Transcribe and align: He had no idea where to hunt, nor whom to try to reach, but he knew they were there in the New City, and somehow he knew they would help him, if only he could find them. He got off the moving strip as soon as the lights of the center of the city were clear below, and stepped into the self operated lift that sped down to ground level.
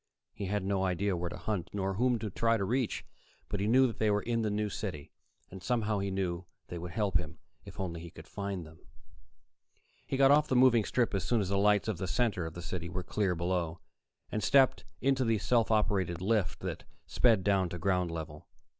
He 0.33 0.47
had 0.47 0.63
no 0.65 0.83
idea 0.83 1.15
where 1.15 1.29
to 1.29 1.37
hunt, 1.37 1.69
nor 1.73 1.93
whom 1.93 2.17
to 2.17 2.31
try 2.31 2.57
to 2.57 2.63
reach, 2.65 3.05
but 3.49 3.59
he 3.59 3.67
knew 3.67 3.81
they 3.93 4.09
were 4.09 4.23
there 4.25 4.33
in 4.33 4.41
the 4.41 4.49
New 4.49 4.67
City, 4.67 5.11
and 5.51 5.61
somehow 5.61 5.99
he 5.99 6.09
knew 6.09 6.45
they 6.69 6.79
would 6.79 6.89
help 6.89 7.19
him, 7.19 7.37
if 7.65 7.79
only 7.79 8.01
he 8.01 8.09
could 8.09 8.25
find 8.27 8.65
them. 8.65 8.79
He 10.07 10.17
got 10.17 10.31
off 10.31 10.47
the 10.47 10.55
moving 10.55 10.85
strip 10.85 11.13
as 11.13 11.23
soon 11.23 11.39
as 11.39 11.49
the 11.49 11.55
lights 11.59 11.87
of 11.87 11.99
the 11.99 12.07
center 12.07 12.47
of 12.47 12.55
the 12.55 12.63
city 12.63 12.89
were 12.89 13.03
clear 13.03 13.35
below, 13.35 13.79
and 14.31 14.41
stepped 14.41 14.85
into 15.01 15.23
the 15.23 15.37
self 15.37 15.69
operated 15.69 16.19
lift 16.19 16.61
that 16.61 16.83
sped 17.05 17.43
down 17.43 17.69
to 17.69 17.77
ground 17.77 18.09
level. 18.09 18.47